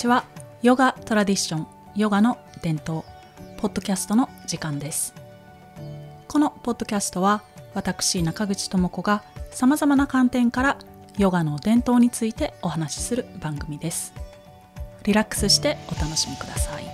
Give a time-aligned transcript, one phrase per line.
[0.00, 0.24] ちは。
[0.62, 3.02] ヨガトラディションヨガの伝統
[3.58, 5.14] ポッドキャストの時間です。
[6.26, 7.42] このポッドキャストは
[7.74, 10.78] 私中口智子がさまざまな観点から
[11.18, 14.14] ヨガの伝統についてお話しする番組です。
[15.04, 16.84] リラックスしてお楽しみください。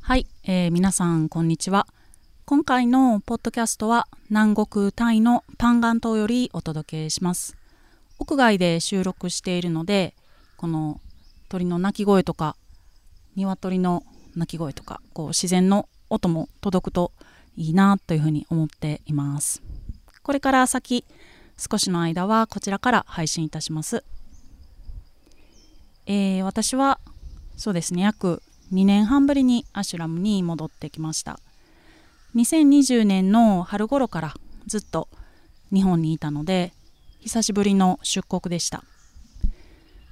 [0.00, 1.88] はい、えー、皆さんこんにちは。
[2.50, 7.58] 今回のポッドキャストは南国タイのパンガン島よりお届けします
[8.18, 10.14] 屋外で収録しているので
[10.56, 10.98] この
[11.50, 12.56] 鳥の鳴き声とか
[13.36, 14.02] 鶏の
[14.34, 17.12] 鳴き声とかこう自然の音も届くと
[17.54, 19.62] いいなというふうに思っています。
[20.22, 21.04] これから先
[21.58, 24.04] 少しの間はこちらから配信いたします、
[26.06, 26.98] えー、私は
[27.58, 31.38] そうですね約2年半ぶりにアシュラムに戻ってきました。
[32.38, 34.34] 2020年の春頃から
[34.68, 35.08] ずっと
[35.72, 36.72] 日本にいたので
[37.18, 38.84] 久しぶりの出国でした。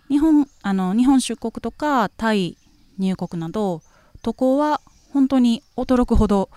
[0.09, 2.59] 日本あの日本出国とかタイ
[2.99, 3.81] 入国など
[4.23, 4.81] 渡航は
[5.13, 6.51] 本当に驚くほど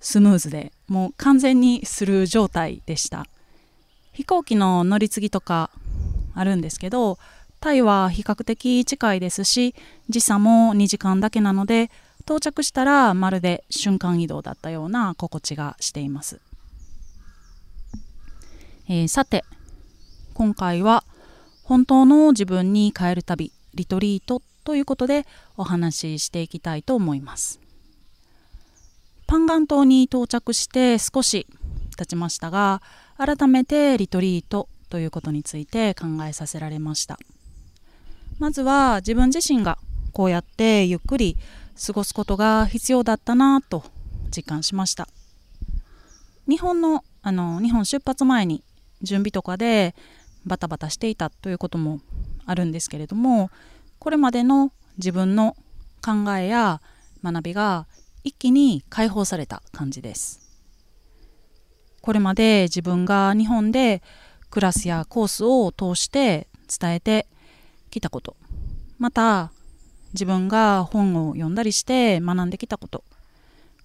[0.00, 3.26] スムーズでもう完全にする状態でした。
[4.12, 5.70] 飛行機の乗り継ぎとか
[6.34, 7.18] あるんですけど
[7.60, 9.74] タイは比較的近いですし
[10.08, 16.40] 時差も2時間だけなので到着したらまるで瞬間移動だったような心地がしています、
[18.88, 19.44] えー、さて
[20.34, 21.04] 今回は
[21.64, 27.60] 本当の自分に変える旅リトリートということでお話ししていきたいと思います。
[29.26, 31.46] パンガン島に到着して少し
[31.96, 32.82] 経ちましたが
[33.16, 37.18] 改めてリトリートということについて考えさせられました。
[38.38, 39.78] まずは自分自身が
[40.12, 41.36] こうやってゆっくり
[41.74, 43.84] 過ごすことが必要だったなと
[44.34, 45.08] 実感しました。
[46.48, 48.64] 日本のあの日本出発前に
[49.00, 49.94] 準備とかで
[50.44, 52.00] バタバタしていたということも
[52.46, 53.50] あるんですけれども
[54.00, 55.56] これまでの自分の
[56.04, 56.80] 考えや
[57.22, 57.86] 学びが
[58.24, 60.40] 一気に解放された感じです。
[62.00, 64.02] これまで自分が日本で
[64.50, 67.28] クラスやコースを通して伝えて
[67.90, 68.36] きたこと。
[68.98, 69.52] また
[70.12, 73.04] 自分が本を読んだりして学んできたこと。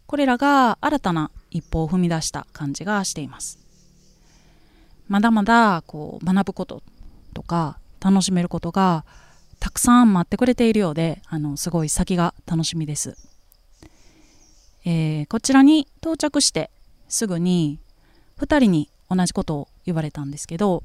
[0.06, 3.60] これらが新たな一歩を踏み出した感じがしています。
[5.08, 6.84] まだまだこう学ぶこと
[7.34, 9.06] とか楽しめることが
[9.60, 13.18] たくさん待ってくれているようであのすごい先が楽しみです、
[14.86, 16.70] えー、こちらに到着して
[17.08, 17.80] すぐに
[18.40, 20.84] 2人に同じことを言われたんですけど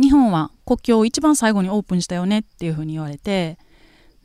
[0.00, 3.58] 日本は国境を一番最後にオープンしたよねっていうふうに言われて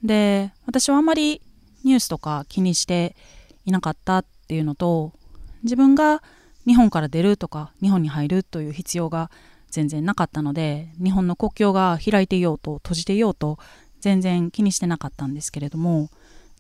[0.04, 1.42] で私はあんまり
[1.84, 3.16] ニュースとか気にして
[3.66, 5.14] いなかったっていうのと
[5.64, 6.22] 自分が
[6.66, 9.30] 日本から出るとか日本に入るという必要が
[9.70, 13.58] 全然なかったので日本の国境が開いていようと閉じていようと
[14.02, 16.10] 全然気にしてなかったんですけれども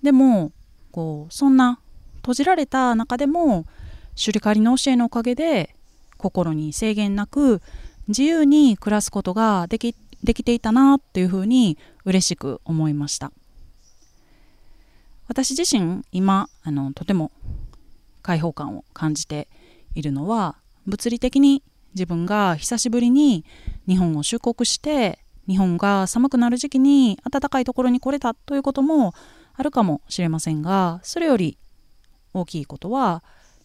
[0.01, 0.51] でも
[0.91, 1.79] こうそんな
[2.17, 3.65] 閉じられた中でも
[4.15, 5.75] シュリカリの教えのおかげで
[6.17, 7.61] 心に制限なく
[8.07, 13.31] 自由に暮らすことができできていたなというふうに嬉しく思いました。
[15.27, 17.31] 私自身今あのとても
[18.21, 19.47] 開放感を感じて
[19.95, 21.63] いるのは物理的に
[21.93, 23.45] 自分が久しぶりに
[23.87, 29.13] 日本を出国して日本が寒くなる時期に暖かいところに来れたということも
[29.55, 31.57] あるかもしれませんがそれより
[32.33, 33.23] 大きいことは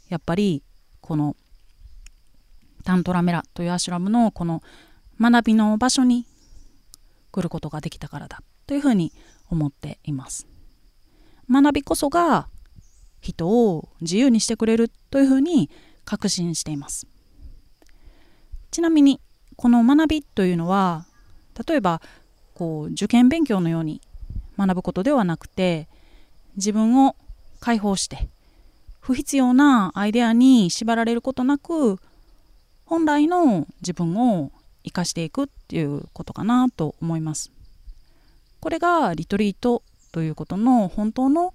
[0.08, 0.62] やっぱり
[1.00, 1.36] この
[2.84, 4.62] タントラメラというアシュラムのこの
[5.20, 6.26] 学びの場所に
[7.30, 9.12] 来ることができたからだというふうに
[9.50, 10.46] 思っています。
[11.50, 12.48] 学びこそが
[13.20, 15.70] 人を自由にしてくれるというふうに
[16.04, 17.06] 確信しています。
[18.70, 19.20] ちなみに
[19.56, 21.06] この学びというのは
[21.66, 22.00] 例えば
[22.54, 24.00] こう受験勉強のように
[24.58, 25.88] 学ぶことではなくて
[26.56, 27.16] 自分を
[27.60, 28.28] 解放して
[29.00, 31.98] 不必要なアイデアに縛られることなく
[32.84, 34.52] 本来の自分を
[34.84, 37.50] 生かしていくっていうことかなと思います。
[38.60, 39.82] これがリトリート
[40.12, 41.54] ということの本当の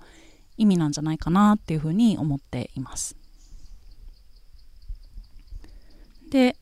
[0.58, 3.16] 意味なんじゃないかなっていうふうに思っています。
[6.30, 6.56] で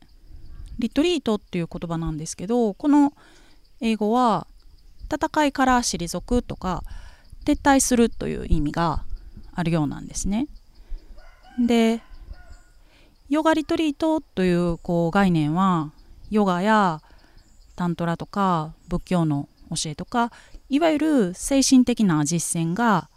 [0.80, 3.14] リトリートっていう言葉なんですけどこの
[3.80, 4.48] 英語は
[5.14, 6.84] 戦いから退くとか
[7.46, 9.04] 撤退するという意味が
[9.54, 10.48] あるようなんですね。
[11.60, 12.02] で
[13.30, 15.92] ヨガリトリートというこう概念は
[16.32, 17.02] ヨガや
[17.76, 20.32] タントラとか仏教の教えとか
[20.70, 23.10] いわゆる精神的な実践が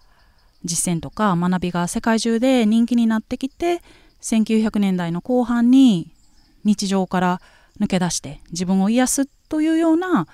[0.65, 3.81] 実践とか学びが世界中で人気になってきて
[4.21, 6.13] 1900年代の後半に
[6.65, 7.41] 日常から
[7.81, 10.27] 抜け出して自分を癒すというような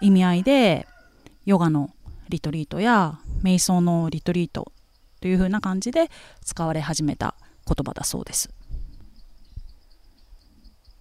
[0.00, 0.86] 意味合いで
[1.44, 1.90] ヨガの
[2.28, 4.72] リトリートや瞑想のリトリート
[5.20, 6.10] というふうな感じで
[6.44, 7.34] 使われ始めた
[7.66, 8.50] 言葉だそうです。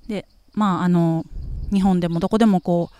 [0.07, 1.25] でまああの
[1.71, 2.95] 日本でもどこでもこう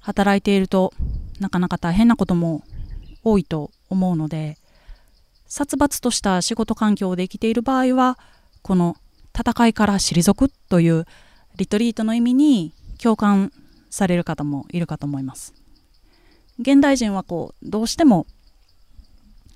[0.00, 0.92] 働いていると
[1.40, 2.62] なかなか大変なことも
[3.24, 4.58] 多いと思うので
[5.46, 8.18] 殺伐とした仕事環境で生きている場合は
[8.62, 8.96] この
[9.38, 11.04] 戦いから退くという
[11.56, 13.52] リトリートの意味に共感
[13.90, 15.54] される方もいるかと思います。
[16.58, 18.26] 現代人はこうどうしても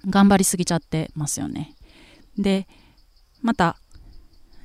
[0.09, 1.75] 頑張りすぎちゃってますよね。
[2.37, 2.67] で
[3.43, 3.77] また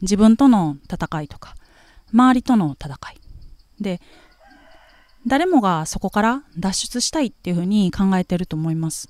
[0.01, 1.55] 自分との戦いとか
[2.13, 3.21] 周りとの戦い。
[3.81, 4.01] で
[5.27, 9.09] 誰もがそこから脱出したいっていうふうに考えてると思います。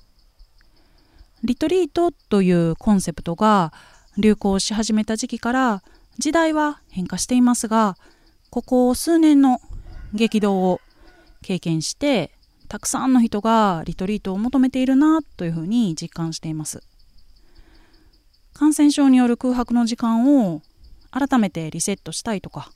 [1.42, 3.72] リトリートというコンセプトが
[4.16, 5.82] 流行し始めた時期から
[6.18, 7.96] 時代は変化していますが
[8.50, 9.60] ここ数年の
[10.12, 10.80] 激動を
[11.40, 12.30] 経験して
[12.68, 16.82] たくさんの人がリトリートを求めているなというふうに実感しています。
[18.52, 20.62] 感染症による空白の時間を
[21.10, 22.70] 改めてリセットしたいとか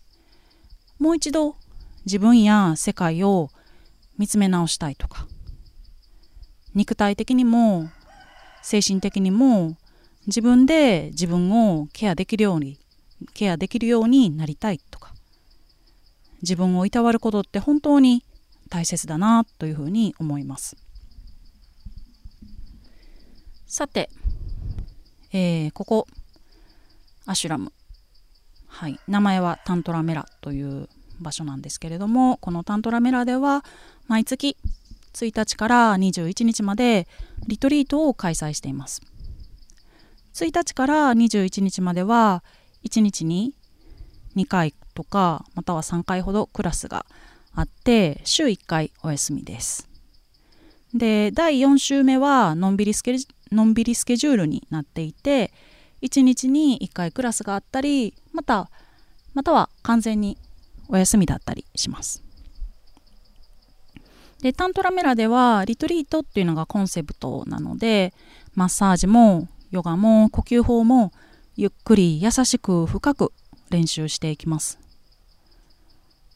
[0.99, 1.57] もう一度
[2.05, 3.51] 自分や世界を
[4.19, 5.27] 見つめ直したいとか。
[6.75, 7.89] 肉体的にも
[8.63, 9.77] 精神的にも
[10.27, 12.79] 自分で自分をケアできるように
[13.33, 15.15] ケアできるようになりたいとか。
[16.43, 18.25] 自分をいたわることって本当に
[18.69, 20.77] 大切だなというふうに思います。
[23.67, 24.11] さて、
[25.33, 26.07] えー、ここ
[27.27, 27.73] アシュラム。
[28.77, 29.01] はい。
[29.09, 33.65] 名前はタントラメラという場所なんですけれどもこのタントラメラでは
[34.07, 34.59] 毎月
[35.15, 37.09] 1日から21日まで
[37.47, 39.01] リトリートを開催しています。
[40.35, 42.45] 1日から21日までは
[42.85, 43.55] 1日に
[44.37, 47.07] 2回とかまたは3回ほどクラスが
[47.55, 49.89] あって週1回お休みです。
[50.93, 53.17] で第4週目はのんびりスケ
[53.51, 55.51] のんびりスケジュールになっていて
[56.03, 58.71] 1日に1回クラスがあったりまた
[59.35, 60.39] または完全に
[60.89, 62.23] お休みだったりします。
[64.41, 68.13] でタントラメラではリトリートっていうのがコンセプトなので
[68.55, 71.13] マッサージもヨガも呼吸法も
[71.57, 73.33] ゆっくり優しく深く
[73.71, 74.79] 練習していきます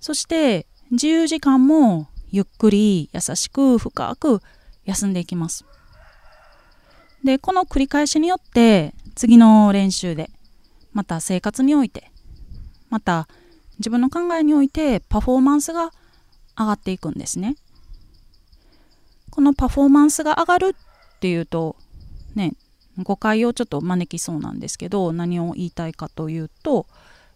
[0.00, 4.40] そして自由時間もゆっくり優しく深く
[4.84, 5.64] 休んでいきます
[7.22, 10.30] でこの繰り返しによって次の練習で
[10.94, 12.10] また生活において
[12.88, 13.28] また
[13.76, 15.90] 自分の考えにおいてパフォーマンスが
[16.58, 17.56] 上がっていくんですね。
[19.28, 21.76] このパフォーマンスが上がるっていうと
[22.34, 22.54] ね
[23.02, 26.86] 誤解をちょっと招きそうなんですけど何を言いたいかというと、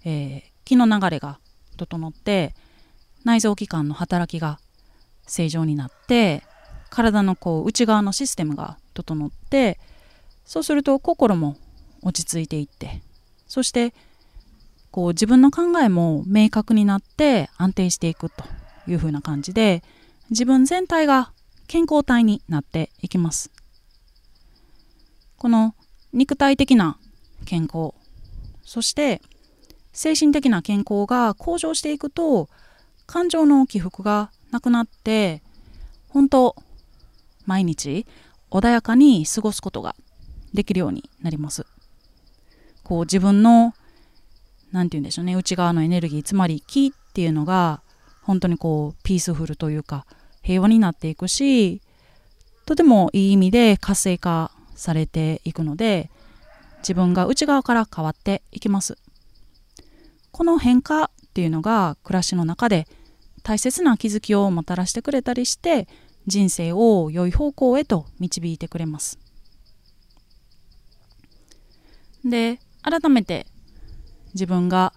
[0.07, 1.39] えー、気の流れが
[1.77, 2.55] 整って
[3.25, 4.59] 内臓器官の働きが
[5.27, 6.45] 正常になって
[6.89, 9.79] 体のこう内側のシステムが整って
[10.47, 11.59] そうすると心も
[12.05, 13.03] 落ち着いていって。
[13.49, 13.95] そして
[14.91, 18.45] こう自分の考えも明確になって安定していくと
[18.87, 19.83] いうふうな感じで
[20.31, 21.33] 自分全体が
[21.67, 23.51] 健康体になっていきます。
[25.37, 25.75] この
[26.13, 26.97] 肉体的な
[27.45, 27.93] 健康
[28.63, 29.21] そして
[29.93, 32.49] 精神的な健康が向上していくと
[33.07, 35.43] 感情の起伏がなくなって
[36.09, 36.57] 本当
[37.47, 38.07] 毎日
[38.51, 39.95] 穏やかに過ごすことが
[40.53, 41.67] できるようになります。
[42.85, 43.75] こう自分の
[44.71, 47.83] 何て言うんでしょうね内側のエネルギーつまり気っていうのが
[48.23, 50.07] 本当にこうピースフルというか
[50.43, 51.81] 平和になっていくし
[52.67, 56.11] とてもいい意味で活性化されていくので
[56.79, 58.99] 自分が内側から変わっていきます。
[60.33, 62.87] この変化っていうのが暮らしの中で
[63.43, 65.87] 大切な気づきをもたらしてくれたりして
[66.27, 69.19] 人生を良い方向へと導いてくれます。
[72.25, 73.47] で改めて
[74.35, 74.93] 自分が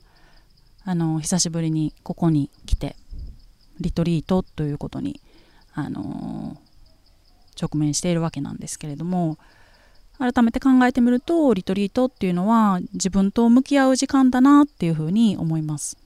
[0.83, 2.95] あの久しぶりにここに来て
[3.79, 5.21] リトリートということに、
[5.73, 6.57] あの
[7.59, 9.37] 直面しているわけなんですけれども
[10.17, 15.97] 改めて考えてみるとリトリートっていうのは自分と向き合う時間だなっていうふうに思います。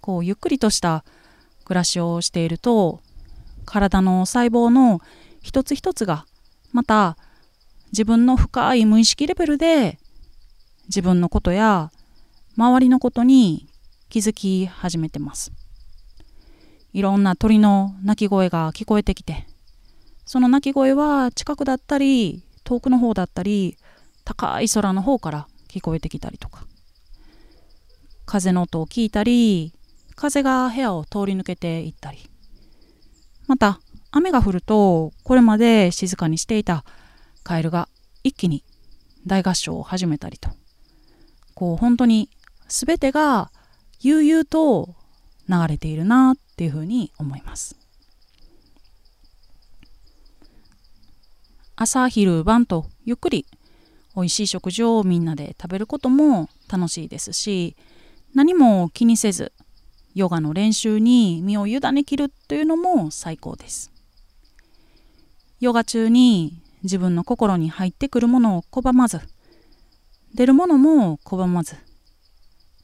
[0.00, 1.04] こうゆっくりとした
[1.64, 3.00] 暮らしをしていると
[3.64, 5.00] 体の細胞の
[5.42, 6.26] 一つ一つが
[6.72, 7.16] また
[7.92, 9.98] 自分の深い無意識レベルで
[10.86, 11.90] 自分のことや
[12.56, 13.68] 周りのことに
[14.08, 15.52] 気づき始めてます。
[16.92, 19.46] いろんな鳥の鳴き声が聞こえてきて
[20.26, 23.76] その鳴き声は近くだったり遠くの方だったり
[24.24, 26.64] 高い空の方から聞こえてきたりとか
[28.26, 29.72] 風の音を聞いたり
[30.16, 32.18] 風が部屋を通り抜けていったり
[33.46, 33.80] また
[34.10, 36.84] 雨が降るとこれまで静かにしていた
[37.42, 37.88] カエルが
[38.22, 38.64] 一気に
[39.26, 40.50] 大合唱を始めたりと。
[41.54, 42.30] こう本当に
[42.68, 43.50] 全てが
[44.00, 44.94] 悠々と
[45.48, 47.76] 流れているなっていうふうに思います。
[51.76, 53.46] 朝昼晩とゆっくり
[54.14, 57.74] 美味しい食事をみんなで食べることも楽しいですし
[58.34, 59.52] 何も気にせず
[60.14, 63.92] ヨガの練習に身を委ねきるというのも最高です。
[65.60, 69.20] ヨガ中に自分の心に入ってくるものを拒まず
[70.34, 71.76] 出るものも拒まず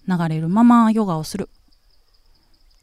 [0.08, 1.48] 流れるままヨガをする。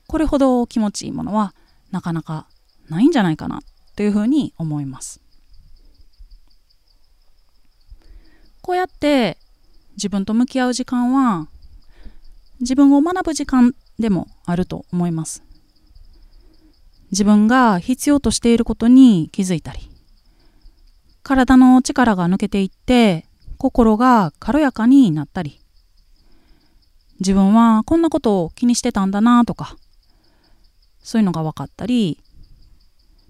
[0.08, 1.53] これほど気持ちいいものは
[1.91, 2.48] なかなか
[2.89, 3.62] ないんじゃないかな
[3.96, 5.22] というふうに思います。
[8.62, 9.38] こうやって
[9.96, 11.48] 自分と向き合う時間は
[12.60, 15.43] 自分を学ぶ時間でもあると思います。
[17.12, 19.93] 自分が必要としていることに気づいたり
[21.24, 23.25] 体の力が抜けていって
[23.58, 25.60] 心が軽やかになったり。
[27.20, 29.77] 自分はこんなことを気にしてたんだなとか
[31.01, 32.20] そういうのが分かったり。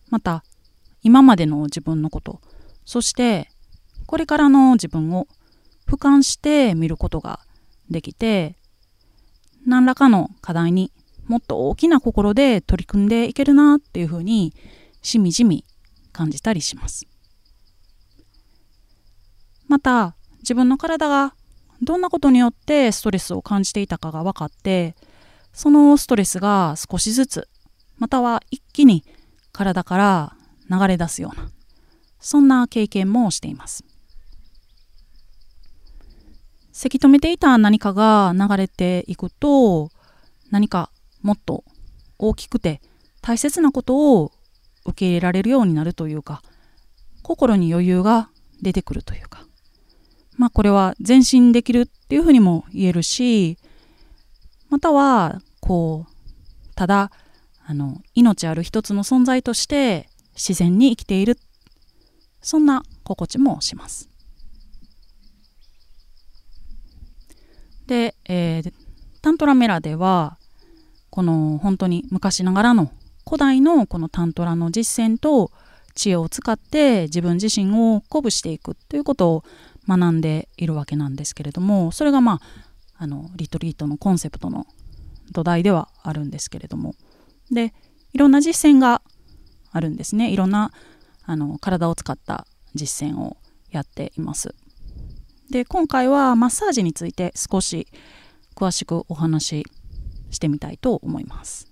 [0.10, 0.44] また
[1.02, 2.40] 今までの自分のこと
[2.86, 3.50] そして
[4.06, 5.28] これからの自分を
[5.88, 7.40] 俯瞰して見ることが
[7.90, 8.56] できて
[9.66, 10.92] 何らかの課題に
[11.26, 14.54] もっと大きな心で取り組んでいけるなっていうふうに
[15.02, 15.66] しみじみ
[16.12, 17.13] 感じたりします。
[19.74, 21.34] また自分の体が
[21.82, 24.96] どんなことによってストレスを感じていたかが分かって
[25.52, 27.48] そのストレスが少しずつ
[27.98, 29.04] または一気に
[29.52, 30.36] 体から
[30.70, 31.50] 流れ出すような
[32.20, 33.84] そんな経験もしています。
[36.72, 39.90] せき止めていた何かが流れていくと
[40.52, 40.92] 何か
[41.24, 41.64] もっと
[42.20, 42.80] 大きくて
[43.22, 44.32] 大切なことを
[44.86, 46.44] 受け入れられるようになるというか
[47.24, 48.30] 心に余裕が
[48.62, 49.48] 出てくるというか。
[50.44, 53.58] まあこれは前進できるっていうふうにも言えるし
[54.70, 57.12] またはこうただ
[57.66, 61.38] あの命ある一つの存在として自然に生きている
[62.42, 64.10] そんな心地もします。
[67.88, 68.74] で、えー、
[69.22, 70.38] タントラメラでは
[71.10, 72.92] この本当に昔ながらの
[73.26, 75.52] 古代のこのタントラの実践と
[75.96, 79.44] 知恵を使って自分自身を鼓舞していくということを
[79.88, 82.40] 学んでいるわけなんですけれどもそれがまあ
[82.98, 84.66] あのリトリートのコンセプトの
[85.32, 86.96] 土台ではあるんですけれども。
[87.52, 87.74] で
[88.14, 89.02] いろんな実践が
[89.72, 90.32] あるんですね。
[90.32, 90.72] いろんな
[91.26, 93.38] あの体を使った実践を
[93.72, 94.56] やっています。
[95.50, 97.88] で今回はマッサージについて少し
[98.56, 99.66] 詳しくお話し
[100.32, 101.68] してみたいと思います、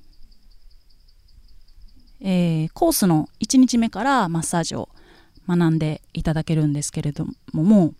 [2.20, 4.90] えー、コースの1日目からマッサージを
[5.48, 7.94] 学んでいただけるんですけれどもも、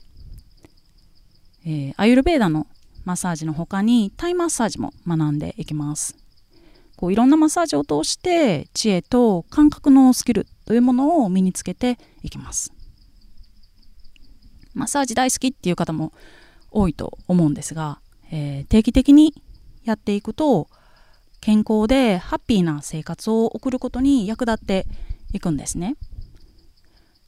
[1.66, 2.68] えー、アユルベーダの
[3.04, 6.16] マッサージの他にタイマッサージも学んでいきます。
[6.96, 12.72] こういろんなマッサージを通して知恵と感覚のスキルというものを身につけていきます。
[14.74, 16.14] マッサージ大好きっていう方も
[16.70, 18.00] 多いと思うんですが、
[18.32, 19.34] えー、定期的に
[19.84, 20.70] やっていくと
[21.42, 24.86] 健康でハッピーな生活を送ることに役立って
[25.34, 25.98] いくんですね。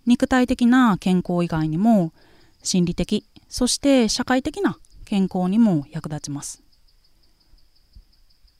[0.05, 2.13] 肉体的な健康以外にも
[2.61, 6.63] 心理的そして社会的な健康にも役立ちます。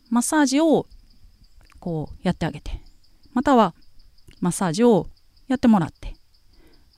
[0.10, 0.86] マッサージを
[1.80, 2.82] こうやってあげて
[3.34, 3.74] または
[4.42, 5.08] マッサージを
[5.48, 6.14] やってもらって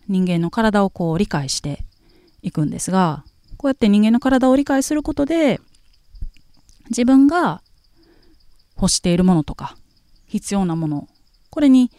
[0.08, 1.86] 人間の体をこう理解して
[2.42, 3.24] いくんですが
[3.58, 5.62] こうやって人間の体を理解することで
[6.90, 7.62] 自分が
[8.75, 9.78] 欲しているものとか
[10.28, 11.08] 必要なもの
[11.50, 11.92] これに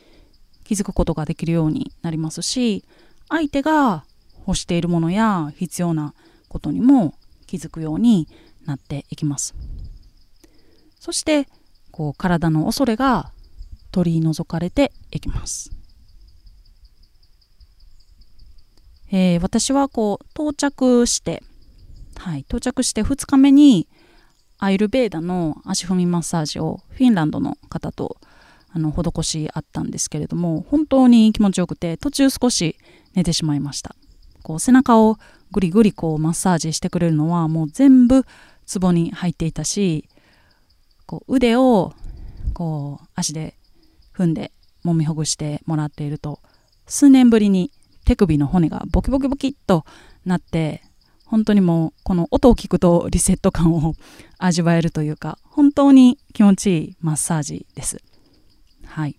[0.67, 2.85] 気づくことができるようになりますし
[3.29, 4.05] 相手が
[4.47, 6.13] 欲しているものや必要な
[6.49, 7.15] ことにも
[7.47, 8.27] 気づくように
[8.65, 9.55] なっていきます。
[10.99, 11.47] そして
[11.93, 13.33] こう体の恐れが
[13.93, 15.71] 取り除かれていきます。
[19.13, 21.45] えー、私はこう到着して、
[22.17, 23.89] はい、到着して2日目に
[24.59, 28.17] アイルベーダの足踏みマッサージをフィンランドの方と
[28.77, 32.77] あの施しあったんですけれども本当に気持ちよくて途中少し
[33.15, 33.97] 寝てしまいました。
[34.43, 35.17] こう背中を
[35.51, 38.27] ぐりぐりこうマッサージしてくれるのはもう全部
[38.67, 40.09] ツボに入っていたし
[41.07, 41.95] こう腕を
[42.53, 43.57] こう足で
[44.15, 44.53] 踏んで
[44.85, 46.41] 揉みほぐしてもらっていると
[46.87, 47.73] 数年ぶりに
[48.05, 49.85] 手首の骨がボキボキボキっと
[50.27, 50.83] なって
[51.25, 53.95] 本当にもうこの音を聞くとリセット感を
[54.39, 57.99] 味わえるというか本当に気持ちいいマッサージです。
[58.97, 59.17] はい。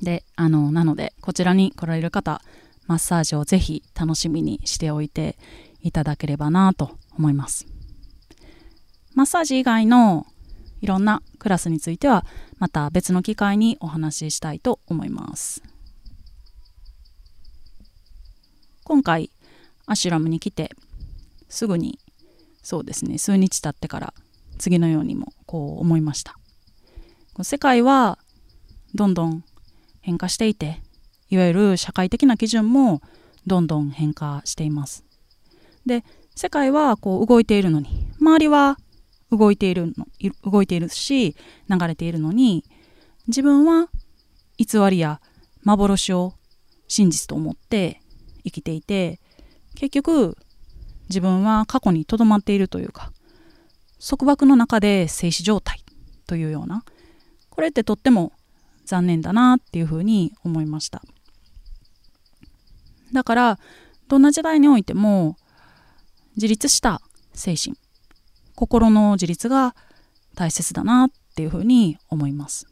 [0.00, 2.40] であのなのでこちらに来られる方
[2.86, 5.36] マッサージをぜひ楽しみにしておいて
[5.82, 7.66] いただければなと思います。
[9.14, 10.24] マッサージ以外の
[10.82, 12.24] いろんなクラスについては
[12.60, 15.64] また別の機会にお話ししたいと思います。
[18.84, 19.32] 今回
[19.86, 20.70] アシュラムに来て
[21.48, 21.98] すぐに
[22.62, 24.14] そうですね数日経ってから
[24.58, 26.38] 次のようにもこう思いました。
[27.42, 28.20] 世界は
[28.94, 29.44] どんどん
[30.00, 30.80] 変化していて
[31.30, 33.00] いわゆる社会的な基準も
[33.46, 35.04] どんどん変化しています。
[35.84, 38.76] で世界はこう動いているのに周りは
[39.30, 40.06] 動いているの
[40.44, 41.36] 動いているし
[41.68, 42.64] 流れているのに
[43.26, 43.88] 自分は
[44.58, 45.20] 偽りや
[45.64, 46.34] 幻を
[46.88, 48.00] 真実と思って
[48.44, 49.20] 生きていて
[49.74, 50.36] 結局
[51.08, 53.12] 自分は過去にとどまっているというか
[54.06, 55.84] 束縛の中で静止状態
[56.26, 56.84] というような
[57.50, 58.32] これってとっても
[58.86, 61.02] 残念だなっていうふうに思いました。
[63.12, 63.58] だから
[64.08, 65.36] どんな時代においても
[66.36, 67.00] 自立した
[67.34, 67.76] 精神
[68.54, 69.74] 心の自立が
[70.34, 72.66] 大切だなっていうふうに思います。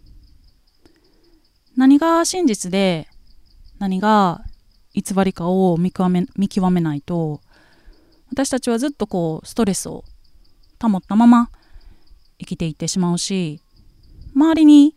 [1.76, 3.08] 何が真実で
[3.78, 4.44] 何が
[4.94, 7.40] 偽りかを見極め見極めないと
[8.30, 10.04] 私たちはずっとこうストレスを
[10.80, 11.50] 保ったまま
[12.38, 13.60] 生きていってしまうし
[14.34, 14.96] 周りに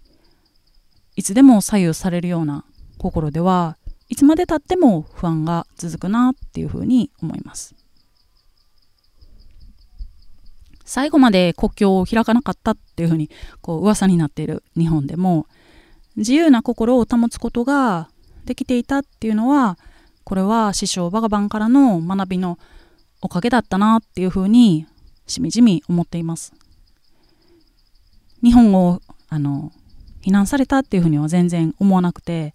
[1.17, 2.63] いつでも左右されるような
[2.99, 3.75] 心では
[4.07, 7.75] いつまでたっても不安が続くなっていうふうに思います。
[10.85, 13.29] 最後まで国境を開かなかったっていうふうに
[13.61, 15.47] こう噂になっている日本でも
[16.15, 18.09] 自由な心を保つことが
[18.45, 19.77] できていたっていうのは
[20.23, 22.57] これは師匠バガバンからの学びの
[23.21, 24.85] おかげだったなっていうふうに
[25.25, 26.53] しみじみ思っています。
[28.43, 29.73] 日本をあの
[30.27, 32.53] 非難されたっていうふうには全然思わなくて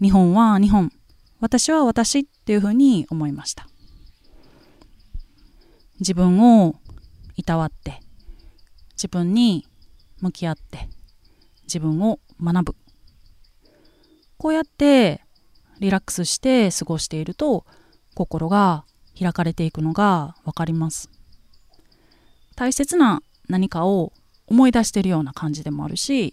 [0.00, 0.90] 日本は日本
[1.38, 3.68] 私は私っていうふうに思いました。
[5.98, 6.76] 自分を
[7.36, 8.00] いたわって
[8.92, 9.66] 自分に
[10.22, 10.88] 向き合って
[11.64, 12.76] 自分を学ぶ。
[14.38, 15.22] こうやって
[15.78, 17.66] リラックスして過ごしていると
[18.14, 18.86] 心が
[19.18, 21.10] 開かれていくのが分かります。
[22.56, 24.14] 大切な何かを
[24.46, 26.32] 思い出してるような感じでもあるし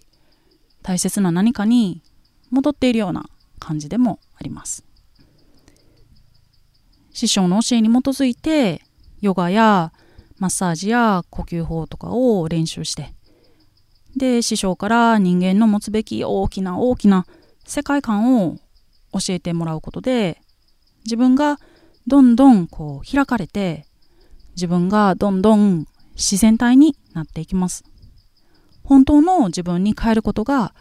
[0.88, 2.02] 大切な何かに
[2.50, 3.26] 戻っているような
[3.60, 4.86] 感じでもあります。
[7.12, 8.82] 師匠の教えに基づいて
[9.20, 9.92] ヨガや
[10.38, 13.14] マッサージや呼吸法とかを練習して
[14.16, 17.26] で師匠から人間の持つべき大きな大きな
[17.66, 18.56] 世界観を
[19.12, 20.40] 教えてもらうことで
[21.04, 21.60] 自分が
[22.06, 23.86] どんどんこう開かれて
[24.56, 27.84] 自分がどんどん自然体になっていきます。
[28.88, 30.74] 本当の自分に変えることが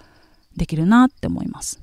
[0.57, 1.81] できるなって思います。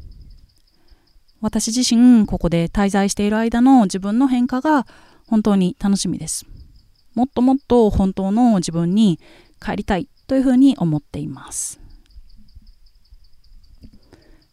[1.42, 4.88] 私自身ここで滞在している間の自分の変化が
[5.28, 6.46] 本当に楽しみです。
[7.14, 9.20] もっともっと本当の自分に
[9.62, 11.82] 帰りたいというふうに思っています。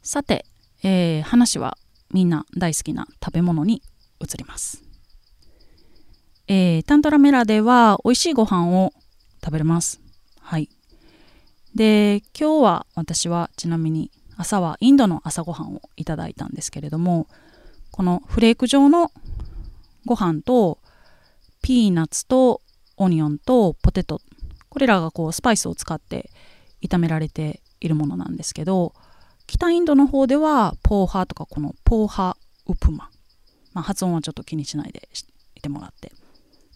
[0.02, 0.44] さて、
[0.83, 1.78] えー、話は
[2.12, 3.80] みんな大好きな食べ物に
[4.18, 4.83] 移ります、
[6.48, 8.92] えー、タントラメラでは美味しいご飯を
[9.44, 10.00] 食べれます。
[10.40, 10.68] はい。
[11.74, 17.28] で今日は私はちなみに朝はインドの朝ごはんをいただいたんですけれども
[17.90, 19.12] このフレーク状の
[20.06, 20.78] ご飯と
[21.62, 22.61] ピーナッツと
[22.96, 24.20] オニオンとポテト
[24.68, 26.30] これらがこうスパイスを使って
[26.83, 28.94] 炒められているものなんですけど
[29.46, 33.11] 北インドの方ではポーハとかこのポーハウプマ、
[33.74, 35.09] まあ、発音はちょっと気にしないで
[35.54, 36.12] いてもらって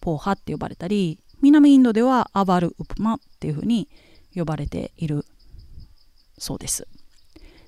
[0.01, 3.89] ポーハって呼ばれたり南インドではアバルウプマっていうふうに
[4.35, 5.25] 呼ばれている
[6.37, 6.87] そうです。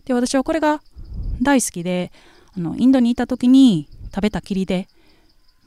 [0.05, 0.81] で私はこれが
[1.41, 2.11] 大好きで
[2.55, 4.87] あのインドにいた時に食べたきりで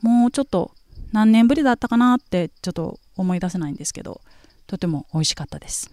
[0.02, 0.72] もうちょっと
[1.12, 4.20] 何年ぶりだったかなってちょっと思い出せないんですけど
[4.66, 5.90] とても美味しかったです。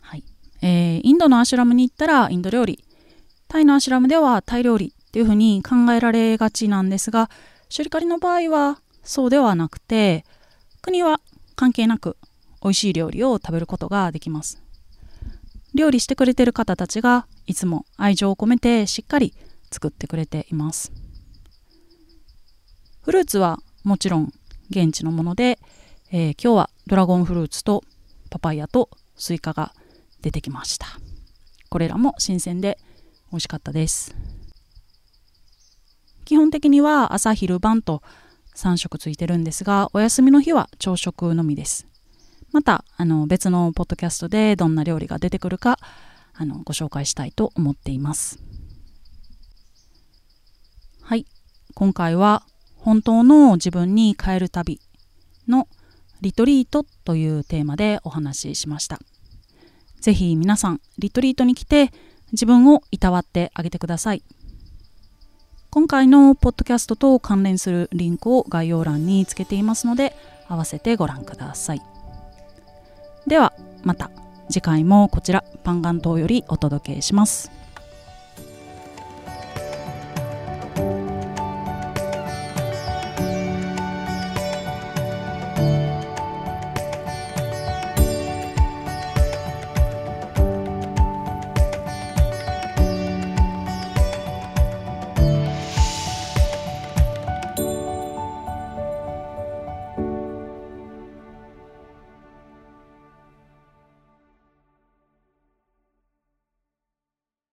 [0.00, 0.24] はい。
[0.62, 2.84] えー、インドのアシュラムに行ったらインド料理。
[3.48, 7.28] タイのアシュラムではタイ料理っていうふうに考えられがちなんですが
[7.68, 10.24] シュリカリの場合はそうではなくて
[10.82, 11.20] 国は
[11.56, 12.16] 関係なく
[12.62, 14.62] 美味しい料理を食べることができます。
[15.74, 19.34] 料理してくれてる方たちがいつも愛情を込めてしっかり
[19.70, 20.92] 作ってくれています。
[23.02, 24.32] フルーツはもちろん
[24.68, 25.58] 現地のもので、
[26.12, 27.82] えー、今日はドラゴンフルーツと
[28.30, 29.72] パパイヤとスイカが
[30.20, 30.86] 出てきました。
[31.68, 32.78] これらも新鮮で
[33.30, 34.14] 美味しかったです。
[36.24, 38.02] 基本的には朝昼晩と
[38.54, 41.89] 3食ついてるんですがお休みの日は朝食のみです。
[42.52, 45.78] またあの別のポッドキャストでどんな料理が出てくるか
[46.34, 48.38] あのご紹介したいと思っています。
[51.02, 51.26] はい。
[51.74, 52.44] 今回は
[52.76, 54.80] 本当の自分に変える旅
[55.48, 55.68] の
[56.20, 58.98] リトリートというテーマでお話ししました。
[60.00, 61.92] ぜひ皆さんリトリートに来て
[62.32, 64.22] 自分をいたわってあげてください。
[65.70, 70.16] 今回のポッドキャストと関連するリンクを概要欄につけていますので
[70.48, 71.99] 合わせてご覧ください。
[73.26, 73.52] では
[73.82, 74.10] また
[74.48, 77.59] 次回もこちらパンガン島よりお届けします。